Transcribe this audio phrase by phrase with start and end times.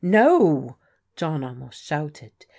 [0.03, 0.77] "No,"
[1.15, 2.47] John almost shouted.